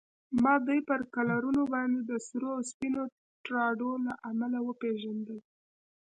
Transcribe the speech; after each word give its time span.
ما 0.43 0.53
دوی 0.67 0.79
پر 0.89 0.99
کالرونو 1.15 1.63
باندې 1.73 1.99
د 2.09 2.11
سرو 2.27 2.49
او 2.57 2.61
سپینو 2.71 3.01
ټراډو 3.45 3.91
له 4.05 4.13
امله 4.29 4.59
و 4.61 4.69
پېژندل. 4.81 5.37